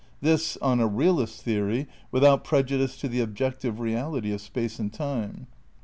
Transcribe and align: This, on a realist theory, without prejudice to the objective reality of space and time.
This, 0.19 0.57
on 0.63 0.79
a 0.79 0.87
realist 0.87 1.43
theory, 1.43 1.85
without 2.09 2.43
prejudice 2.43 2.97
to 3.01 3.07
the 3.07 3.21
objective 3.21 3.79
reality 3.79 4.31
of 4.33 4.41
space 4.41 4.79
and 4.79 4.91
time. 4.91 5.45